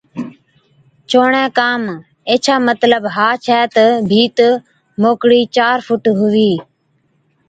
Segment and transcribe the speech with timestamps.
[1.09, 1.81] چَئُوڻَي ڪام،
[2.29, 4.37] ايڇا مطلب ها ڇَي تہ ڀِيت
[5.01, 6.51] موڪڙِي چار فُٽ هُوَي۔